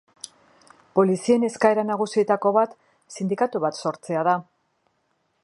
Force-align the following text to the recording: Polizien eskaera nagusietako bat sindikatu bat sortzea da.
Polizien 0.99 1.45
eskaera 1.49 1.83
nagusietako 1.91 2.53
bat 2.57 2.75
sindikatu 3.19 3.63
bat 3.67 3.79
sortzea 3.85 4.27
da. 4.31 4.37